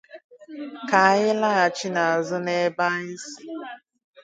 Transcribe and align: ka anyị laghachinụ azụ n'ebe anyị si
ka 0.89 0.99
anyị 1.11 1.31
laghachinụ 1.41 2.01
azụ 2.13 2.37
n'ebe 2.45 2.83
anyị 2.93 3.15
si 3.25 3.35